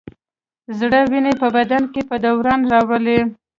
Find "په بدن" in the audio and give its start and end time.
1.41-1.83